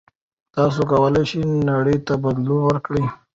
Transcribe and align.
تاسو 0.55 0.79
کولای 0.91 1.23
شئ 1.29 1.41
نړۍ 1.69 1.97
ته 2.07 2.13
بدلون 2.23 2.61
ورکړئ. 2.65 3.03